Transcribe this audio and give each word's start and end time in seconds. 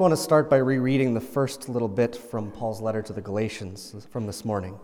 want 0.00 0.12
to 0.12 0.16
start 0.16 0.48
by 0.48 0.56
rereading 0.56 1.12
the 1.12 1.20
first 1.20 1.68
little 1.68 1.86
bit 1.86 2.16
from 2.16 2.50
Paul's 2.50 2.80
letter 2.80 3.02
to 3.02 3.12
the 3.12 3.20
Galatians 3.20 3.94
from 4.08 4.26
this 4.26 4.46
morning. 4.46 4.78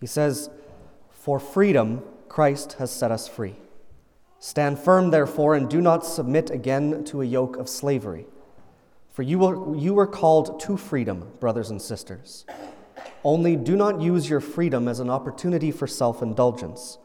He 0.00 0.08
says, 0.08 0.50
For 1.08 1.38
freedom 1.38 2.02
Christ 2.28 2.72
has 2.80 2.90
set 2.90 3.12
us 3.12 3.28
free. 3.28 3.54
Stand 4.40 4.80
firm, 4.80 5.12
therefore, 5.12 5.54
and 5.54 5.70
do 5.70 5.80
not 5.80 6.04
submit 6.04 6.50
again 6.50 7.04
to 7.04 7.22
a 7.22 7.24
yoke 7.24 7.58
of 7.58 7.68
slavery. 7.68 8.26
For 9.12 9.22
you 9.22 9.38
were, 9.38 9.76
you 9.76 9.94
were 9.94 10.06
called 10.08 10.58
to 10.62 10.76
freedom, 10.76 11.30
brothers 11.38 11.70
and 11.70 11.80
sisters. 11.80 12.44
Only 13.22 13.54
do 13.54 13.76
not 13.76 14.00
use 14.00 14.28
your 14.28 14.40
freedom 14.40 14.88
as 14.88 14.98
an 14.98 15.10
opportunity 15.10 15.70
for 15.70 15.86
self 15.86 16.22
indulgence, 16.22 16.98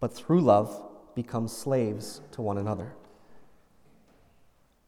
but 0.00 0.12
through 0.12 0.40
love 0.40 0.82
become 1.14 1.46
slaves 1.46 2.22
to 2.32 2.42
one 2.42 2.58
another. 2.58 2.96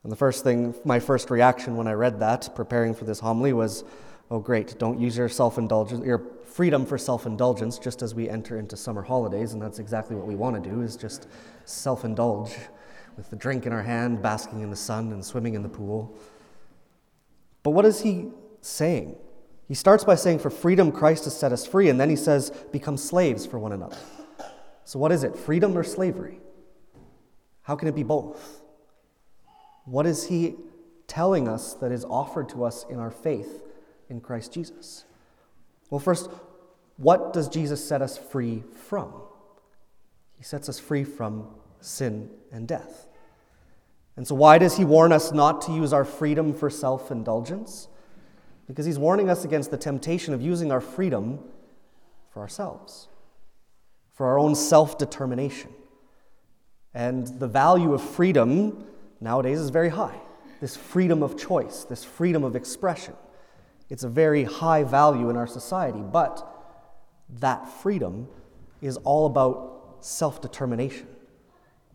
And 0.06 0.12
the 0.12 0.16
first 0.16 0.44
thing, 0.44 0.72
my 0.84 1.00
first 1.00 1.32
reaction 1.32 1.76
when 1.76 1.88
I 1.88 1.92
read 1.94 2.20
that, 2.20 2.54
preparing 2.54 2.94
for 2.94 3.04
this 3.04 3.18
homily, 3.18 3.52
was, 3.52 3.82
oh, 4.30 4.38
great, 4.38 4.78
don't 4.78 5.00
use 5.00 5.16
your 5.16 5.28
self 5.28 5.58
indulgence, 5.58 6.06
your 6.06 6.22
freedom 6.44 6.86
for 6.86 6.96
self 6.96 7.26
indulgence 7.26 7.76
just 7.76 8.02
as 8.02 8.14
we 8.14 8.28
enter 8.28 8.56
into 8.56 8.76
summer 8.76 9.02
holidays. 9.02 9.52
And 9.52 9.60
that's 9.60 9.80
exactly 9.80 10.14
what 10.14 10.28
we 10.28 10.36
want 10.36 10.62
to 10.62 10.70
do, 10.70 10.82
is 10.82 10.96
just 10.96 11.26
self 11.64 12.04
indulge 12.04 12.54
with 13.16 13.30
the 13.30 13.34
drink 13.34 13.66
in 13.66 13.72
our 13.72 13.82
hand, 13.82 14.22
basking 14.22 14.60
in 14.60 14.70
the 14.70 14.76
sun, 14.76 15.10
and 15.10 15.24
swimming 15.24 15.54
in 15.54 15.64
the 15.64 15.68
pool. 15.68 16.16
But 17.64 17.70
what 17.70 17.84
is 17.84 18.02
he 18.02 18.28
saying? 18.60 19.16
He 19.66 19.74
starts 19.74 20.04
by 20.04 20.14
saying, 20.14 20.38
For 20.38 20.50
freedom 20.50 20.92
Christ 20.92 21.24
has 21.24 21.36
set 21.36 21.50
us 21.50 21.66
free, 21.66 21.88
and 21.88 21.98
then 21.98 22.10
he 22.10 22.14
says, 22.14 22.52
Become 22.70 22.96
slaves 22.96 23.44
for 23.44 23.58
one 23.58 23.72
another. 23.72 23.98
So, 24.84 25.00
what 25.00 25.10
is 25.10 25.24
it, 25.24 25.36
freedom 25.36 25.76
or 25.76 25.82
slavery? 25.82 26.38
How 27.62 27.74
can 27.74 27.88
it 27.88 27.96
be 27.96 28.04
both? 28.04 28.62
What 29.86 30.04
is 30.04 30.26
he 30.26 30.56
telling 31.06 31.48
us 31.48 31.74
that 31.74 31.92
is 31.92 32.04
offered 32.04 32.48
to 32.50 32.64
us 32.64 32.84
in 32.90 32.98
our 32.98 33.10
faith 33.10 33.62
in 34.10 34.20
Christ 34.20 34.52
Jesus? 34.52 35.04
Well, 35.90 36.00
first, 36.00 36.28
what 36.96 37.32
does 37.32 37.48
Jesus 37.48 37.82
set 37.82 38.02
us 38.02 38.18
free 38.18 38.64
from? 38.88 39.12
He 40.36 40.44
sets 40.44 40.68
us 40.68 40.78
free 40.78 41.04
from 41.04 41.48
sin 41.80 42.30
and 42.52 42.66
death. 42.66 43.08
And 44.16 44.26
so, 44.26 44.34
why 44.34 44.58
does 44.58 44.76
he 44.76 44.84
warn 44.84 45.12
us 45.12 45.30
not 45.32 45.62
to 45.62 45.72
use 45.72 45.92
our 45.92 46.04
freedom 46.04 46.52
for 46.52 46.68
self 46.70 47.10
indulgence? 47.10 47.88
Because 48.66 48.86
he's 48.86 48.98
warning 48.98 49.30
us 49.30 49.44
against 49.44 49.70
the 49.70 49.76
temptation 49.76 50.34
of 50.34 50.42
using 50.42 50.72
our 50.72 50.80
freedom 50.80 51.38
for 52.30 52.40
ourselves, 52.40 53.08
for 54.14 54.26
our 54.26 54.38
own 54.38 54.54
self 54.54 54.98
determination. 54.98 55.70
And 56.92 57.26
the 57.38 57.46
value 57.46 57.92
of 57.92 58.02
freedom 58.02 58.86
nowadays 59.20 59.60
is 59.60 59.70
very 59.70 59.88
high. 59.88 60.18
This 60.60 60.76
freedom 60.76 61.22
of 61.22 61.38
choice, 61.38 61.84
this 61.84 62.04
freedom 62.04 62.44
of 62.44 62.56
expression. 62.56 63.14
It's 63.88 64.02
a 64.02 64.08
very 64.08 64.44
high 64.44 64.82
value 64.84 65.30
in 65.30 65.36
our 65.36 65.46
society, 65.46 66.00
but 66.00 66.46
that 67.40 67.68
freedom 67.68 68.28
is 68.80 68.96
all 68.98 69.26
about 69.26 69.98
self 70.00 70.40
determination. 70.40 71.06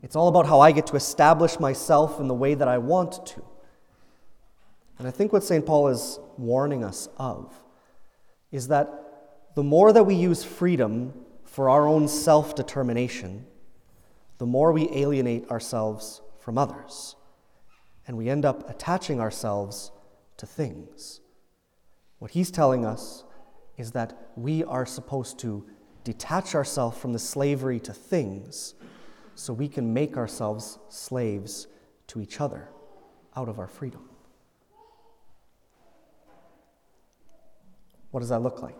It's 0.03 0.15
all 0.15 0.27
about 0.27 0.47
how 0.47 0.59
I 0.59 0.71
get 0.71 0.87
to 0.87 0.95
establish 0.95 1.59
myself 1.59 2.19
in 2.19 2.27
the 2.27 2.33
way 2.33 2.55
that 2.55 2.67
I 2.67 2.77
want 2.77 3.25
to. 3.27 3.43
And 4.97 5.07
I 5.07 5.11
think 5.11 5.31
what 5.31 5.43
St. 5.43 5.65
Paul 5.65 5.89
is 5.89 6.19
warning 6.37 6.83
us 6.83 7.07
of 7.17 7.53
is 8.51 8.67
that 8.67 8.89
the 9.55 9.63
more 9.63 9.91
that 9.93 10.03
we 10.03 10.15
use 10.15 10.43
freedom 10.43 11.13
for 11.43 11.69
our 11.69 11.87
own 11.87 12.07
self 12.07 12.55
determination, 12.55 13.45
the 14.37 14.45
more 14.45 14.71
we 14.71 14.89
alienate 14.91 15.49
ourselves 15.49 16.21
from 16.41 16.57
others. 16.57 17.15
And 18.07 18.17
we 18.17 18.29
end 18.29 18.45
up 18.45 18.69
attaching 18.69 19.21
ourselves 19.21 19.91
to 20.37 20.45
things. 20.45 21.21
What 22.19 22.31
he's 22.31 22.51
telling 22.51 22.85
us 22.85 23.23
is 23.77 23.91
that 23.91 24.31
we 24.35 24.63
are 24.63 24.85
supposed 24.85 25.39
to 25.39 25.65
detach 26.03 26.55
ourselves 26.55 26.97
from 26.97 27.13
the 27.13 27.19
slavery 27.19 27.79
to 27.79 27.93
things 27.93 28.73
so 29.35 29.53
we 29.53 29.67
can 29.67 29.93
make 29.93 30.17
ourselves 30.17 30.79
slaves 30.89 31.67
to 32.07 32.21
each 32.21 32.41
other 32.41 32.69
out 33.35 33.47
of 33.47 33.59
our 33.59 33.67
freedom. 33.67 34.09
What 38.09 38.19
does 38.19 38.29
that 38.29 38.41
look 38.41 38.61
like? 38.61 38.77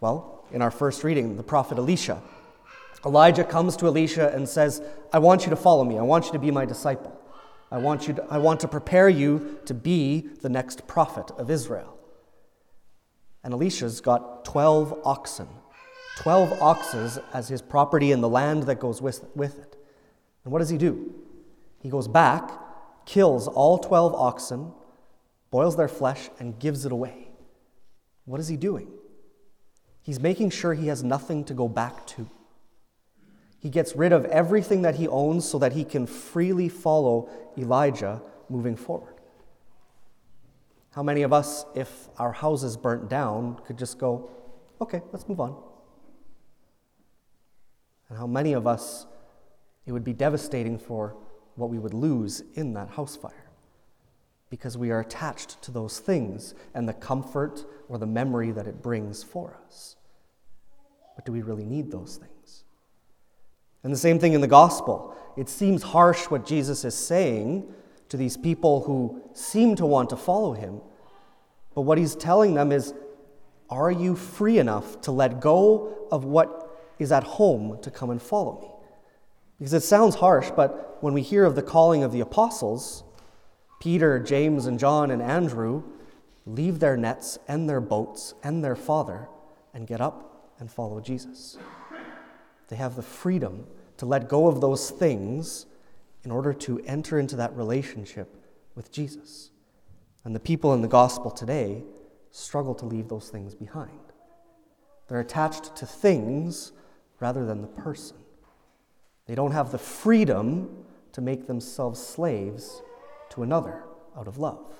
Well, 0.00 0.44
in 0.52 0.62
our 0.62 0.70
first 0.70 1.02
reading, 1.02 1.36
the 1.36 1.42
prophet 1.42 1.78
Elisha 1.78 2.22
Elijah 3.04 3.44
comes 3.44 3.76
to 3.76 3.86
Elisha 3.86 4.32
and 4.34 4.48
says, 4.48 4.82
I 5.12 5.18
want 5.18 5.44
you 5.44 5.50
to 5.50 5.56
follow 5.56 5.84
me. 5.84 5.98
I 5.98 6.02
want 6.02 6.26
you 6.26 6.32
to 6.32 6.38
be 6.38 6.50
my 6.50 6.64
disciple. 6.64 7.18
I 7.70 7.78
want, 7.78 8.08
you 8.08 8.14
to, 8.14 8.26
I 8.30 8.38
want 8.38 8.60
to 8.60 8.68
prepare 8.68 9.08
you 9.08 9.58
to 9.66 9.74
be 9.74 10.28
the 10.40 10.48
next 10.48 10.86
prophet 10.86 11.30
of 11.32 11.50
Israel. 11.50 11.98
And 13.44 13.52
Elisha's 13.52 14.00
got 14.00 14.44
12 14.44 15.00
oxen, 15.04 15.48
12 16.18 16.60
oxes 16.62 17.18
as 17.32 17.48
his 17.48 17.62
property 17.62 18.10
in 18.10 18.20
the 18.20 18.28
land 18.28 18.64
that 18.64 18.80
goes 18.80 19.00
with, 19.00 19.24
with 19.34 19.58
it. 19.58 19.76
And 20.44 20.52
what 20.52 20.60
does 20.60 20.70
he 20.70 20.78
do? 20.78 21.14
He 21.80 21.90
goes 21.90 22.08
back, 22.08 22.50
kills 23.06 23.46
all 23.46 23.78
12 23.78 24.14
oxen, 24.14 24.72
boils 25.50 25.76
their 25.76 25.88
flesh, 25.88 26.30
and 26.38 26.58
gives 26.58 26.84
it 26.84 26.92
away. 26.92 27.28
What 28.24 28.40
is 28.40 28.48
he 28.48 28.56
doing? 28.56 28.90
He's 30.02 30.20
making 30.20 30.50
sure 30.50 30.74
he 30.74 30.88
has 30.88 31.04
nothing 31.04 31.44
to 31.44 31.54
go 31.54 31.68
back 31.68 32.06
to. 32.08 32.28
He 33.60 33.70
gets 33.70 33.96
rid 33.96 34.12
of 34.12 34.24
everything 34.26 34.82
that 34.82 34.96
he 34.96 35.08
owns 35.08 35.48
so 35.48 35.58
that 35.58 35.72
he 35.72 35.84
can 35.84 36.06
freely 36.06 36.68
follow 36.68 37.28
Elijah 37.56 38.22
moving 38.48 38.76
forward. 38.76 39.14
How 40.92 41.02
many 41.02 41.22
of 41.22 41.32
us, 41.32 41.64
if 41.74 42.08
our 42.18 42.32
houses 42.32 42.76
burnt 42.76 43.08
down, 43.08 43.60
could 43.66 43.76
just 43.76 43.98
go, 43.98 44.30
okay, 44.80 45.02
let's 45.12 45.28
move 45.28 45.40
on? 45.40 45.56
And 48.08 48.18
how 48.18 48.26
many 48.26 48.52
of 48.52 48.66
us, 48.66 49.06
it 49.86 49.92
would 49.92 50.04
be 50.04 50.12
devastating 50.12 50.78
for 50.78 51.16
what 51.56 51.68
we 51.68 51.78
would 51.78 51.94
lose 51.94 52.42
in 52.54 52.72
that 52.74 52.90
house 52.90 53.16
fire 53.16 53.50
because 54.50 54.78
we 54.78 54.90
are 54.90 55.00
attached 55.00 55.60
to 55.62 55.70
those 55.70 55.98
things 55.98 56.54
and 56.74 56.88
the 56.88 56.94
comfort 56.94 57.66
or 57.88 57.98
the 57.98 58.06
memory 58.06 58.50
that 58.50 58.66
it 58.66 58.82
brings 58.82 59.22
for 59.22 59.58
us. 59.66 59.96
But 61.16 61.26
do 61.26 61.32
we 61.32 61.42
really 61.42 61.64
need 61.64 61.90
those 61.90 62.16
things? 62.16 62.64
And 63.82 63.92
the 63.92 63.98
same 63.98 64.18
thing 64.18 64.32
in 64.32 64.40
the 64.40 64.46
gospel. 64.46 65.16
It 65.36 65.48
seems 65.48 65.82
harsh 65.82 66.24
what 66.24 66.44
Jesus 66.44 66.84
is 66.84 66.94
saying 66.94 67.72
to 68.08 68.16
these 68.16 68.36
people 68.36 68.82
who 68.82 69.22
seem 69.34 69.76
to 69.76 69.86
want 69.86 70.10
to 70.10 70.16
follow 70.16 70.52
him. 70.52 70.80
But 71.74 71.82
what 71.82 71.98
he's 71.98 72.16
telling 72.16 72.54
them 72.54 72.72
is 72.72 72.92
Are 73.70 73.90
you 73.90 74.16
free 74.16 74.58
enough 74.58 75.00
to 75.02 75.12
let 75.12 75.40
go 75.40 76.08
of 76.10 76.24
what 76.24 76.94
is 76.98 77.12
at 77.12 77.22
home 77.22 77.78
to 77.82 77.90
come 77.90 78.10
and 78.10 78.20
follow 78.20 78.60
me? 78.60 78.68
Because 79.58 79.74
it 79.74 79.82
sounds 79.82 80.16
harsh, 80.16 80.50
but 80.54 80.98
when 81.00 81.14
we 81.14 81.22
hear 81.22 81.44
of 81.44 81.54
the 81.54 81.62
calling 81.62 82.02
of 82.02 82.12
the 82.12 82.20
apostles, 82.20 83.04
Peter, 83.80 84.18
James, 84.18 84.66
and 84.66 84.78
John, 84.78 85.10
and 85.10 85.22
Andrew 85.22 85.82
leave 86.46 86.80
their 86.80 86.96
nets 86.96 87.38
and 87.46 87.68
their 87.68 87.80
boats 87.80 88.34
and 88.42 88.64
their 88.64 88.76
father 88.76 89.28
and 89.74 89.86
get 89.86 90.00
up 90.00 90.54
and 90.58 90.70
follow 90.70 91.00
Jesus. 91.00 91.58
They 92.68 92.76
have 92.76 92.96
the 92.96 93.02
freedom 93.02 93.66
to 93.96 94.06
let 94.06 94.28
go 94.28 94.46
of 94.46 94.60
those 94.60 94.90
things 94.90 95.66
in 96.24 96.30
order 96.30 96.52
to 96.52 96.80
enter 96.80 97.18
into 97.18 97.36
that 97.36 97.56
relationship 97.56 98.34
with 98.74 98.92
Jesus. 98.92 99.50
And 100.24 100.34
the 100.34 100.40
people 100.40 100.74
in 100.74 100.82
the 100.82 100.88
gospel 100.88 101.30
today 101.30 101.82
struggle 102.30 102.74
to 102.76 102.86
leave 102.86 103.08
those 103.08 103.30
things 103.30 103.54
behind. 103.54 103.98
They're 105.08 105.20
attached 105.20 105.74
to 105.76 105.86
things 105.86 106.72
rather 107.18 107.46
than 107.46 107.62
the 107.62 107.68
person. 107.68 108.16
They 109.26 109.34
don't 109.34 109.52
have 109.52 109.72
the 109.72 109.78
freedom 109.78 110.84
to 111.12 111.20
make 111.20 111.46
themselves 111.46 112.00
slaves 112.04 112.82
to 113.30 113.42
another 113.42 113.82
out 114.16 114.28
of 114.28 114.38
love. 114.38 114.70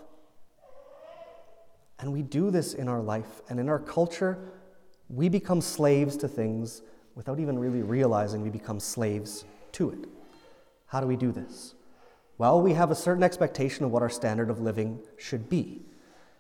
And 1.99 2.13
we 2.13 2.23
do 2.23 2.51
this 2.51 2.75
in 2.75 2.89
our 2.89 3.01
life 3.01 3.41
and 3.49 3.59
in 3.59 3.69
our 3.69 3.79
culture. 3.79 4.39
We 5.09 5.29
become 5.29 5.61
slaves 5.61 6.17
to 6.19 6.29
things 6.29 6.83
without 7.19 7.41
even 7.41 7.59
really 7.59 7.83
realizing 7.83 8.43
we 8.43 8.49
become 8.49 8.79
slaves 8.79 9.45
to 9.73 9.91
it. 9.91 10.07
How 10.87 11.01
do 11.01 11.07
we 11.09 11.17
do 11.17 11.33
this? 11.33 11.75
Well, 12.39 12.63
we 12.63 12.75
have 12.75 12.93
a 12.93 12.95
certain 12.95 13.25
expectation 13.25 13.85
of 13.85 13.91
what 13.91 14.03
our 14.03 14.09
standard 14.09 14.51
of 14.51 14.61
living 14.61 15.01
should 15.17 15.49
be. 15.49 15.83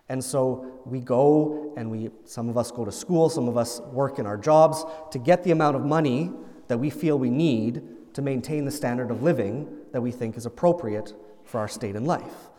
And 0.08 0.22
so 0.22 0.80
we 0.84 1.00
go 1.00 1.74
and 1.76 1.90
we 1.90 2.10
some 2.24 2.48
of 2.48 2.56
us 2.56 2.70
go 2.70 2.84
to 2.84 2.92
school, 2.92 3.28
some 3.28 3.48
of 3.48 3.56
us 3.56 3.80
work 3.92 4.20
in 4.20 4.24
our 4.24 4.36
jobs 4.36 4.84
to 5.10 5.18
get 5.18 5.42
the 5.42 5.50
amount 5.50 5.74
of 5.74 5.84
money 5.84 6.30
that 6.68 6.78
we 6.78 6.90
feel 6.90 7.18
we 7.18 7.28
need 7.28 7.82
to 8.14 8.22
maintain 8.22 8.64
the 8.64 8.70
standard 8.70 9.10
of 9.10 9.20
living 9.20 9.68
that 9.90 10.00
we 10.00 10.12
think 10.12 10.36
is 10.36 10.46
appropriate 10.46 11.12
for 11.44 11.58
our 11.58 11.68
state 11.68 11.96
in 11.96 12.04
life. 12.04 12.50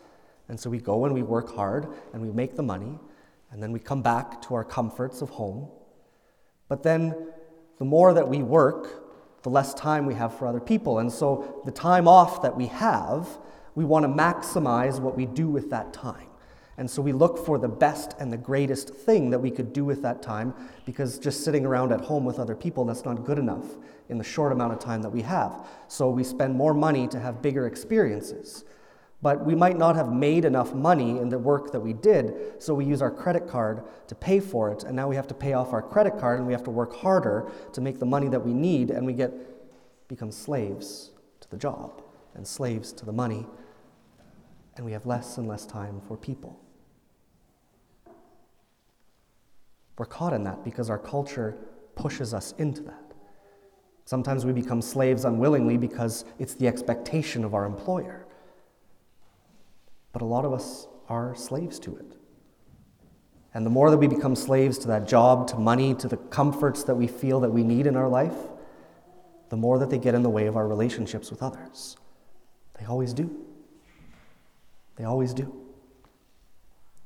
And 0.50 0.60
so 0.60 0.68
we 0.68 0.78
go 0.78 1.06
and 1.06 1.14
we 1.14 1.22
work 1.22 1.54
hard 1.56 1.88
and 2.12 2.20
we 2.20 2.30
make 2.30 2.54
the 2.54 2.62
money 2.62 2.98
and 3.50 3.62
then 3.62 3.72
we 3.72 3.80
come 3.80 4.02
back 4.02 4.42
to 4.42 4.54
our 4.54 4.64
comforts 4.64 5.22
of 5.22 5.30
home. 5.30 5.68
But 6.68 6.82
then 6.82 7.16
the 7.80 7.84
more 7.86 8.14
that 8.14 8.28
we 8.28 8.42
work, 8.42 9.42
the 9.42 9.48
less 9.48 9.74
time 9.74 10.06
we 10.06 10.14
have 10.14 10.38
for 10.38 10.46
other 10.46 10.60
people. 10.60 11.00
And 11.00 11.10
so 11.10 11.62
the 11.64 11.72
time 11.72 12.06
off 12.06 12.42
that 12.42 12.56
we 12.56 12.66
have, 12.66 13.26
We 13.74 13.84
want 13.84 14.04
to 14.04 14.08
maximize 14.08 15.00
what 15.00 15.16
we 15.16 15.26
do 15.26 15.48
with 15.48 15.70
that 15.70 15.92
time. 15.92 16.26
And 16.76 16.90
so 16.90 17.02
we 17.02 17.12
look 17.12 17.44
for 17.44 17.58
the 17.58 17.68
best 17.68 18.14
and 18.18 18.32
the 18.32 18.36
greatest 18.36 18.90
thing 18.90 19.30
that 19.30 19.38
we 19.38 19.50
could 19.50 19.72
do 19.72 19.84
with 19.84 20.02
that 20.02 20.22
time 20.22 20.54
because 20.86 21.18
just 21.18 21.44
sitting 21.44 21.66
around 21.66 21.92
at 21.92 22.00
home 22.00 22.24
with 22.24 22.38
other 22.38 22.56
people, 22.56 22.84
that's 22.84 23.04
not 23.04 23.24
good 23.24 23.38
enough 23.38 23.66
in 24.08 24.18
the 24.18 24.24
short 24.24 24.52
amount 24.52 24.72
of 24.72 24.80
time 24.80 25.02
that 25.02 25.10
we 25.10 25.22
have. 25.22 25.66
So 25.88 26.10
we 26.10 26.24
spend 26.24 26.54
more 26.54 26.74
money 26.74 27.06
to 27.08 27.20
have 27.20 27.40
bigger 27.42 27.66
experiences. 27.66 28.64
But 29.22 29.44
we 29.44 29.54
might 29.54 29.76
not 29.76 29.96
have 29.96 30.12
made 30.12 30.44
enough 30.46 30.72
money 30.72 31.18
in 31.18 31.28
the 31.28 31.38
work 31.38 31.72
that 31.72 31.80
we 31.80 31.92
did, 31.92 32.62
so 32.62 32.74
we 32.74 32.86
use 32.86 33.02
our 33.02 33.10
credit 33.10 33.46
card 33.46 33.84
to 34.08 34.14
pay 34.14 34.40
for 34.40 34.70
it. 34.72 34.84
And 34.84 34.96
now 34.96 35.08
we 35.08 35.16
have 35.16 35.26
to 35.28 35.34
pay 35.34 35.52
off 35.52 35.72
our 35.72 35.82
credit 35.82 36.18
card 36.18 36.38
and 36.38 36.46
we 36.46 36.54
have 36.54 36.64
to 36.64 36.70
work 36.70 36.94
harder 36.96 37.50
to 37.74 37.80
make 37.80 37.98
the 37.98 38.06
money 38.06 38.28
that 38.28 38.40
we 38.40 38.54
need, 38.54 38.90
and 38.90 39.04
we 39.04 39.12
get 39.12 39.32
become 40.08 40.32
slaves 40.32 41.12
to 41.40 41.48
the 41.50 41.56
job 41.56 42.02
and 42.34 42.46
slaves 42.46 42.92
to 42.92 43.06
the 43.06 43.12
money, 43.12 43.46
and 44.76 44.84
we 44.86 44.92
have 44.92 45.06
less 45.06 45.38
and 45.38 45.46
less 45.46 45.66
time 45.66 46.00
for 46.00 46.16
people. 46.16 46.58
We're 49.98 50.06
caught 50.06 50.32
in 50.32 50.44
that 50.44 50.64
because 50.64 50.88
our 50.88 50.98
culture 50.98 51.58
pushes 51.94 52.32
us 52.32 52.54
into 52.56 52.80
that. 52.84 53.12
Sometimes 54.06 54.46
we 54.46 54.52
become 54.52 54.80
slaves 54.80 55.26
unwillingly 55.26 55.76
because 55.76 56.24
it's 56.38 56.54
the 56.54 56.66
expectation 56.66 57.44
of 57.44 57.54
our 57.54 57.66
employer. 57.66 58.19
But 60.12 60.22
a 60.22 60.24
lot 60.24 60.44
of 60.44 60.52
us 60.52 60.86
are 61.08 61.34
slaves 61.34 61.78
to 61.80 61.96
it. 61.96 62.16
And 63.52 63.66
the 63.66 63.70
more 63.70 63.90
that 63.90 63.96
we 63.96 64.06
become 64.06 64.36
slaves 64.36 64.78
to 64.78 64.88
that 64.88 65.08
job, 65.08 65.48
to 65.48 65.56
money, 65.56 65.94
to 65.94 66.08
the 66.08 66.16
comforts 66.16 66.84
that 66.84 66.94
we 66.94 67.06
feel 67.06 67.40
that 67.40 67.50
we 67.50 67.64
need 67.64 67.86
in 67.86 67.96
our 67.96 68.08
life, 68.08 68.36
the 69.48 69.56
more 69.56 69.78
that 69.78 69.90
they 69.90 69.98
get 69.98 70.14
in 70.14 70.22
the 70.22 70.30
way 70.30 70.46
of 70.46 70.56
our 70.56 70.68
relationships 70.68 71.30
with 71.30 71.42
others. 71.42 71.96
They 72.78 72.86
always 72.86 73.12
do. 73.12 73.44
They 74.96 75.04
always 75.04 75.34
do. 75.34 75.52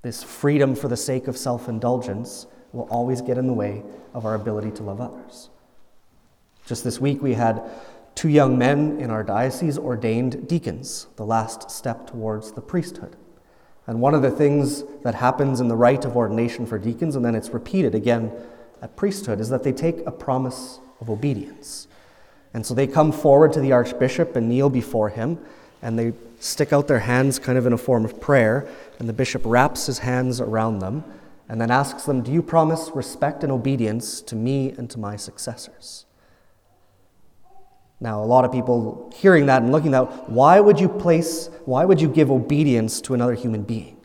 This 0.02 0.22
freedom 0.22 0.74
for 0.74 0.88
the 0.88 0.96
sake 0.96 1.28
of 1.28 1.36
self 1.36 1.68
indulgence 1.68 2.46
will 2.72 2.88
always 2.90 3.22
get 3.22 3.38
in 3.38 3.46
the 3.46 3.54
way 3.54 3.82
of 4.12 4.26
our 4.26 4.34
ability 4.34 4.70
to 4.72 4.82
love 4.82 5.00
others. 5.00 5.48
Just 6.66 6.84
this 6.84 7.00
week, 7.00 7.22
we 7.22 7.34
had 7.34 7.62
two 8.14 8.28
young 8.28 8.56
men 8.56 8.98
in 9.00 9.10
our 9.10 9.22
diocese 9.22 9.78
ordained 9.78 10.48
deacons, 10.48 11.08
the 11.16 11.24
last 11.24 11.70
step 11.70 12.06
towards 12.06 12.52
the 12.52 12.60
priesthood. 12.60 13.16
And 13.86 14.00
one 14.00 14.14
of 14.14 14.22
the 14.22 14.30
things 14.30 14.84
that 15.02 15.14
happens 15.14 15.60
in 15.60 15.68
the 15.68 15.76
rite 15.76 16.04
of 16.04 16.16
ordination 16.16 16.66
for 16.66 16.78
deacons, 16.78 17.16
and 17.16 17.24
then 17.24 17.34
it's 17.34 17.50
repeated 17.50 17.94
again 17.94 18.32
at 18.80 18.96
priesthood, 18.96 19.40
is 19.40 19.48
that 19.50 19.62
they 19.62 19.72
take 19.72 19.98
a 20.06 20.10
promise 20.12 20.80
of 21.00 21.10
obedience. 21.10 21.86
And 22.54 22.64
so 22.64 22.72
they 22.72 22.86
come 22.86 23.12
forward 23.12 23.52
to 23.54 23.60
the 23.60 23.72
archbishop 23.72 24.36
and 24.36 24.48
kneel 24.48 24.70
before 24.70 25.10
him, 25.10 25.38
and 25.82 25.98
they 25.98 26.14
stick 26.38 26.72
out 26.72 26.88
their 26.88 27.00
hands 27.00 27.38
kind 27.38 27.58
of 27.58 27.66
in 27.66 27.72
a 27.72 27.78
form 27.78 28.04
of 28.04 28.20
prayer, 28.20 28.66
and 28.98 29.08
the 29.08 29.12
bishop 29.12 29.42
wraps 29.44 29.86
his 29.86 29.98
hands 29.98 30.40
around 30.40 30.78
them 30.78 31.04
and 31.48 31.60
then 31.60 31.70
asks 31.70 32.04
them, 32.04 32.22
Do 32.22 32.32
you 32.32 32.42
promise 32.42 32.90
respect 32.94 33.42
and 33.42 33.52
obedience 33.52 34.20
to 34.22 34.36
me 34.36 34.70
and 34.70 34.88
to 34.90 34.98
my 34.98 35.16
successors? 35.16 36.06
Now, 38.00 38.22
a 38.22 38.26
lot 38.26 38.44
of 38.44 38.52
people 38.52 39.10
hearing 39.14 39.46
that 39.46 39.62
and 39.62 39.72
looking 39.72 39.94
at 39.94 40.10
that, 40.10 40.28
why 40.28 40.60
would 40.60 40.78
you 40.80 40.88
place, 40.88 41.48
why 41.64 41.84
would 41.84 42.00
you 42.00 42.08
give 42.08 42.30
obedience 42.30 43.00
to 43.02 43.14
another 43.14 43.34
human 43.34 43.62
being? 43.62 43.96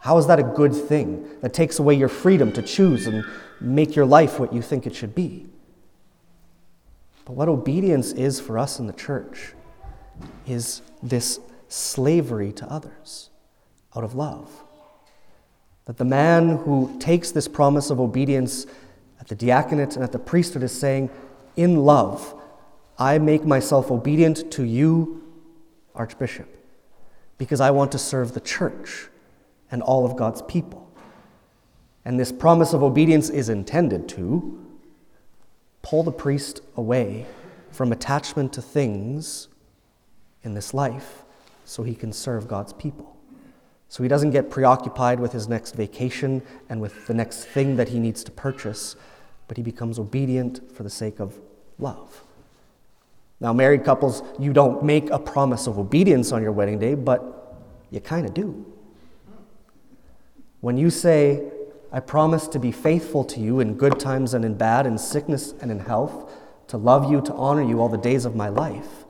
How 0.00 0.16
is 0.18 0.26
that 0.28 0.38
a 0.38 0.44
good 0.44 0.74
thing 0.74 1.28
that 1.40 1.52
takes 1.52 1.78
away 1.78 1.94
your 1.94 2.08
freedom 2.08 2.52
to 2.52 2.62
choose 2.62 3.06
and 3.06 3.24
make 3.60 3.96
your 3.96 4.06
life 4.06 4.38
what 4.38 4.52
you 4.52 4.62
think 4.62 4.86
it 4.86 4.94
should 4.94 5.14
be? 5.14 5.46
But 7.24 7.34
what 7.34 7.48
obedience 7.48 8.12
is 8.12 8.40
for 8.40 8.58
us 8.58 8.78
in 8.78 8.86
the 8.86 8.92
church 8.92 9.52
is 10.46 10.82
this 11.02 11.40
slavery 11.68 12.52
to 12.52 12.66
others 12.72 13.30
out 13.94 14.04
of 14.04 14.14
love. 14.14 14.64
That 15.84 15.96
the 15.96 16.04
man 16.04 16.58
who 16.58 16.96
takes 17.00 17.30
this 17.30 17.48
promise 17.48 17.90
of 17.90 18.00
obedience 18.00 18.66
at 19.20 19.28
the 19.28 19.34
diaconate 19.34 19.96
and 19.96 20.04
at 20.04 20.12
the 20.12 20.18
priesthood 20.18 20.62
is 20.62 20.78
saying, 20.78 21.10
in 21.56 21.84
love, 21.84 22.34
I 22.98 23.18
make 23.18 23.44
myself 23.44 23.90
obedient 23.90 24.50
to 24.52 24.64
you, 24.64 25.22
Archbishop, 25.94 26.48
because 27.36 27.60
I 27.60 27.70
want 27.70 27.92
to 27.92 27.98
serve 27.98 28.34
the 28.34 28.40
church 28.40 29.08
and 29.70 29.82
all 29.82 30.04
of 30.04 30.16
God's 30.16 30.42
people. 30.42 30.90
And 32.04 32.18
this 32.18 32.32
promise 32.32 32.72
of 32.72 32.82
obedience 32.82 33.30
is 33.30 33.48
intended 33.48 34.08
to 34.10 34.66
pull 35.82 36.02
the 36.02 36.12
priest 36.12 36.60
away 36.76 37.26
from 37.70 37.92
attachment 37.92 38.52
to 38.54 38.62
things 38.62 39.48
in 40.42 40.54
this 40.54 40.74
life 40.74 41.22
so 41.64 41.82
he 41.82 41.94
can 41.94 42.12
serve 42.12 42.48
God's 42.48 42.72
people. 42.72 43.16
So 43.88 44.02
he 44.02 44.08
doesn't 44.08 44.30
get 44.30 44.50
preoccupied 44.50 45.20
with 45.20 45.32
his 45.32 45.48
next 45.48 45.74
vacation 45.74 46.42
and 46.68 46.80
with 46.80 47.06
the 47.06 47.14
next 47.14 47.44
thing 47.44 47.76
that 47.76 47.90
he 47.90 47.98
needs 48.00 48.24
to 48.24 48.30
purchase, 48.32 48.96
but 49.46 49.56
he 49.56 49.62
becomes 49.62 49.98
obedient 49.98 50.72
for 50.72 50.82
the 50.82 50.90
sake 50.90 51.20
of 51.20 51.38
love. 51.78 52.24
Now, 53.40 53.52
married 53.52 53.84
couples, 53.84 54.22
you 54.38 54.52
don't 54.52 54.82
make 54.82 55.10
a 55.10 55.18
promise 55.18 55.66
of 55.66 55.78
obedience 55.78 56.32
on 56.32 56.42
your 56.42 56.52
wedding 56.52 56.78
day, 56.78 56.94
but 56.94 57.56
you 57.90 58.00
kind 58.00 58.26
of 58.26 58.34
do. 58.34 58.66
When 60.60 60.76
you 60.76 60.90
say, 60.90 61.52
I 61.92 62.00
promise 62.00 62.48
to 62.48 62.58
be 62.58 62.72
faithful 62.72 63.24
to 63.24 63.40
you 63.40 63.60
in 63.60 63.74
good 63.74 64.00
times 64.00 64.34
and 64.34 64.44
in 64.44 64.54
bad, 64.54 64.86
in 64.86 64.98
sickness 64.98 65.54
and 65.60 65.70
in 65.70 65.78
health, 65.78 66.32
to 66.66 66.76
love 66.76 67.10
you, 67.10 67.20
to 67.22 67.32
honor 67.34 67.62
you 67.62 67.80
all 67.80 67.88
the 67.88 67.96
days 67.96 68.24
of 68.24 68.34
my 68.34 68.48
life, 68.48 69.04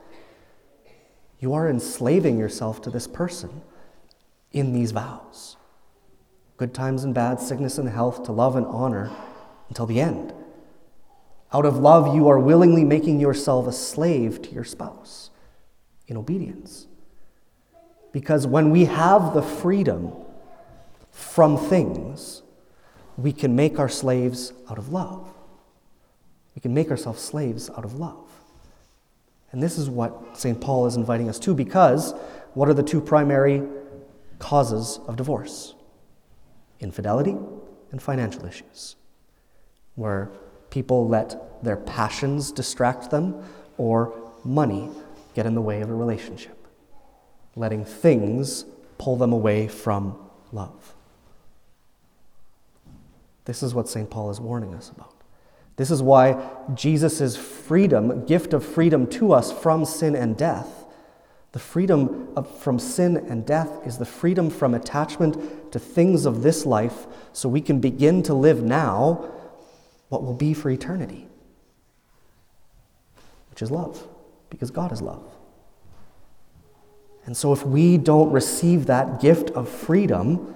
you 1.41 1.55
are 1.55 1.69
enslaving 1.69 2.39
yourself 2.39 2.83
to 2.83 2.91
this 2.91 3.07
person 3.07 3.63
in 4.53 4.73
these 4.73 4.93
vows. 4.93 5.57
Good 6.57 6.75
times 6.75 7.05
and 7.05 7.15
bad, 7.15 7.41
sickness 7.41 7.79
and 7.79 7.89
health, 7.89 8.25
to 8.25 8.33
love 8.33 8.57
and 8.57 8.67
honor 8.67 9.11
until 9.69 9.87
the 9.87 10.01
end. 10.01 10.35
Out 11.53 11.65
of 11.65 11.79
love, 11.79 12.15
you 12.15 12.29
are 12.29 12.39
willingly 12.39 12.85
making 12.85 13.21
yourself 13.21 13.67
a 13.67 13.73
slave 13.73 14.43
to 14.43 14.51
your 14.51 14.65
spouse 14.65 15.31
in 16.07 16.17
obedience. 16.17 16.87
Because 18.13 18.47
when 18.47 18.71
we 18.71 18.85
have 18.85 19.35
the 19.35 19.43
freedom 19.43 20.13
from 21.11 21.57
things, 21.57 22.43
we 23.17 23.33
can 23.33 23.57
make 23.57 23.79
our 23.79 23.89
slaves 23.89 24.53
out 24.71 24.79
of 24.79 24.93
love. 24.93 25.33
We 26.55 26.61
can 26.61 26.75
make 26.75 26.91
ourselves 26.91 27.23
slaves 27.23 27.71
out 27.71 27.85
of 27.85 27.95
love. 27.95 28.29
And 29.53 29.63
this 29.63 29.79
is 29.79 29.89
what 29.89 30.37
St. 30.37 30.61
Paul 30.61 30.87
is 30.87 30.97
inviting 30.97 31.29
us 31.29 31.39
to 31.41 31.55
because 31.55 32.15
what 32.55 32.69
are 32.69 32.75
the 32.75 32.83
two 32.83 33.01
primary 33.01 33.63
causes 34.39 35.01
of 35.07 35.17
divorce? 35.17 35.75
Infidelity 36.81 37.37
and 37.91 38.03
financial 38.03 38.45
issues, 38.45 38.97
where 39.95 40.31
people 40.71 41.09
let 41.09 41.63
their 41.65 41.77
passions 41.77 42.53
distract 42.53 43.11
them 43.11 43.43
or 43.77 44.15
money 44.45 44.91
get 45.35 45.47
in 45.47 45.55
the 45.55 45.61
way 45.61 45.81
of 45.81 45.91
a 45.91 45.95
relationship, 45.95 46.67
letting 47.57 47.85
things 47.85 48.65
pull 48.99 49.17
them 49.17 49.33
away 49.33 49.69
from 49.69 50.19
love. 50.53 50.95
This 53.45 53.63
is 53.63 53.75
what 53.75 53.89
St. 53.89 54.11
Paul 54.11 54.31
is 54.31 54.41
warning 54.41 54.75
us 54.75 54.91
about. 54.91 55.15
This 55.77 55.91
is 55.91 56.03
why 56.03 56.51
Jesus' 56.75 57.37
freedom, 57.37 58.27
gift 58.27 58.53
of 58.53 58.65
freedom 58.65 59.07
to 59.09 59.33
us 59.33 59.53
from 59.53 59.85
sin 59.85 60.17
and 60.17 60.37
death, 60.37 60.79
the 61.53 61.59
freedom 61.59 62.29
of, 62.37 62.61
from 62.61 62.79
sin 62.79 63.17
and 63.17 63.47
death 63.47 63.71
is 63.87 63.99
the 63.99 64.05
freedom 64.05 64.51
from 64.51 64.75
attachment 64.75 65.73
to 65.73 65.79
things 65.79 66.27
of 66.27 66.43
this 66.43 66.67
life 66.67 67.07
so 67.33 67.49
we 67.49 67.61
can 67.61 67.81
begin 67.81 68.23
to 68.25 68.35
live 68.35 68.63
now 68.63 69.31
what 70.09 70.23
will 70.23 70.35
be 70.35 70.55
for 70.55 70.71
eternity, 70.71 71.29
which 73.51 73.63
is 73.63 73.71
love, 73.71 74.07
because 74.51 74.71
God 74.71 74.93
is 74.93 75.03
love. 75.03 75.25
And 77.27 77.37
so 77.37 77.53
if 77.53 77.65
we 77.65 77.99
don't 77.99 78.31
receive 78.33 78.87
that 78.87 79.21
gift 79.21 79.51
of 79.51 79.69
freedom, 79.69 80.55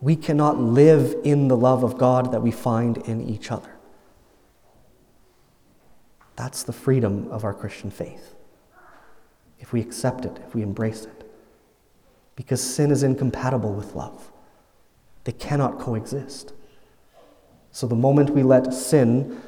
we 0.00 0.16
cannot 0.16 0.58
live 0.58 1.14
in 1.22 1.48
the 1.48 1.56
love 1.56 1.84
of 1.84 1.98
God 1.98 2.32
that 2.32 2.40
we 2.40 2.50
find 2.50 2.98
in 2.98 3.20
each 3.28 3.52
other. 3.52 3.70
That's 6.36 6.62
the 6.62 6.72
freedom 6.72 7.28
of 7.30 7.44
our 7.44 7.52
Christian 7.52 7.90
faith. 7.90 8.34
If 9.58 9.72
we 9.72 9.80
accept 9.80 10.24
it, 10.24 10.40
if 10.46 10.54
we 10.54 10.62
embrace 10.62 11.04
it. 11.04 11.30
Because 12.34 12.62
sin 12.62 12.90
is 12.90 13.02
incompatible 13.02 13.74
with 13.74 13.94
love, 13.94 14.32
they 15.24 15.32
cannot 15.32 15.78
coexist. 15.78 16.54
So 17.72 17.86
the 17.86 17.96
moment 17.96 18.30
we 18.30 18.42
let 18.42 18.72
sin, 18.74 19.40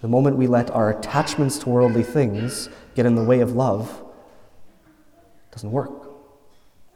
the 0.00 0.08
moment 0.08 0.36
we 0.36 0.46
let 0.46 0.70
our 0.70 0.90
attachments 0.90 1.58
to 1.58 1.68
worldly 1.68 2.02
things 2.02 2.68
get 2.94 3.06
in 3.06 3.14
the 3.14 3.24
way 3.24 3.40
of 3.40 3.56
love, 3.56 4.02
doesn't 5.50 5.72
work. 5.72 5.90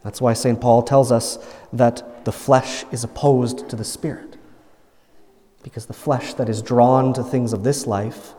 That's 0.03 0.21
why 0.21 0.33
St. 0.33 0.59
Paul 0.59 0.83
tells 0.83 1.11
us 1.11 1.37
that 1.73 2.25
the 2.25 2.31
flesh 2.31 2.85
is 2.91 3.03
opposed 3.03 3.69
to 3.69 3.75
the 3.75 3.83
spirit. 3.83 4.37
Because 5.63 5.87
the 5.87 5.93
flesh 5.93 6.33
that 6.35 6.47
is 6.47 6.61
drawn 6.61 7.13
to 7.13 7.23
things 7.23 7.51
of 7.51 7.63
this 7.63 7.85
life 7.85 8.33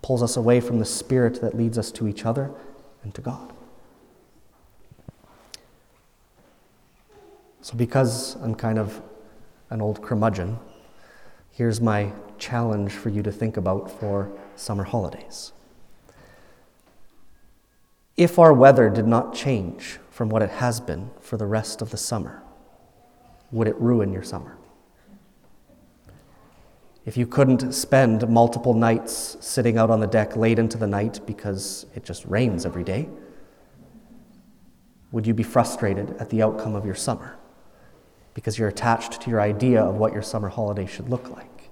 pulls 0.00 0.22
us 0.22 0.36
away 0.36 0.60
from 0.60 0.78
the 0.78 0.84
spirit 0.84 1.40
that 1.40 1.56
leads 1.56 1.78
us 1.78 1.92
to 1.92 2.08
each 2.08 2.24
other 2.24 2.50
and 3.02 3.14
to 3.14 3.20
God. 3.20 3.52
So, 7.60 7.76
because 7.76 8.34
I'm 8.36 8.54
kind 8.54 8.78
of 8.78 9.00
an 9.70 9.80
old 9.80 10.02
curmudgeon, 10.02 10.58
here's 11.52 11.80
my 11.80 12.10
challenge 12.38 12.92
for 12.92 13.10
you 13.10 13.22
to 13.22 13.30
think 13.30 13.56
about 13.56 13.90
for 14.00 14.32
summer 14.56 14.84
holidays. 14.84 15.52
If 18.16 18.38
our 18.38 18.52
weather 18.52 18.90
did 18.90 19.06
not 19.06 19.34
change 19.34 19.98
from 20.10 20.28
what 20.28 20.42
it 20.42 20.50
has 20.50 20.80
been 20.80 21.10
for 21.20 21.36
the 21.36 21.46
rest 21.46 21.80
of 21.80 21.90
the 21.90 21.96
summer, 21.96 22.42
would 23.50 23.68
it 23.68 23.76
ruin 23.76 24.12
your 24.12 24.22
summer? 24.22 24.56
If 27.04 27.16
you 27.16 27.26
couldn't 27.26 27.72
spend 27.72 28.28
multiple 28.28 28.74
nights 28.74 29.36
sitting 29.40 29.76
out 29.76 29.90
on 29.90 30.00
the 30.00 30.06
deck 30.06 30.36
late 30.36 30.58
into 30.58 30.78
the 30.78 30.86
night 30.86 31.20
because 31.26 31.84
it 31.94 32.04
just 32.04 32.24
rains 32.26 32.64
every 32.64 32.84
day, 32.84 33.08
would 35.10 35.26
you 35.26 35.34
be 35.34 35.42
frustrated 35.42 36.16
at 36.18 36.30
the 36.30 36.42
outcome 36.42 36.74
of 36.74 36.86
your 36.86 36.94
summer 36.94 37.36
because 38.34 38.58
you're 38.58 38.68
attached 38.68 39.20
to 39.20 39.30
your 39.30 39.40
idea 39.40 39.82
of 39.82 39.96
what 39.96 40.12
your 40.12 40.22
summer 40.22 40.48
holiday 40.48 40.86
should 40.86 41.08
look 41.08 41.28
like? 41.30 41.70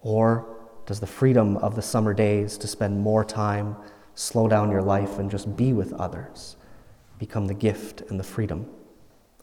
Or 0.00 0.56
does 0.86 1.00
the 1.00 1.06
freedom 1.06 1.56
of 1.58 1.76
the 1.76 1.82
summer 1.82 2.12
days 2.14 2.58
to 2.58 2.66
spend 2.66 3.00
more 3.00 3.24
time, 3.24 3.76
slow 4.14 4.48
down 4.48 4.70
your 4.70 4.82
life, 4.82 5.18
and 5.18 5.30
just 5.30 5.56
be 5.56 5.72
with 5.72 5.92
others 5.94 6.56
become 7.18 7.46
the 7.46 7.54
gift 7.54 8.00
and 8.10 8.18
the 8.18 8.24
freedom 8.24 8.66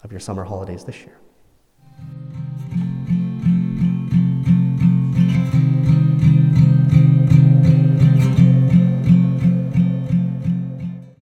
of 0.04 0.12
your 0.12 0.20
summer 0.20 0.44
holidays 0.44 0.84
this 0.84 1.02
year? 1.06 1.18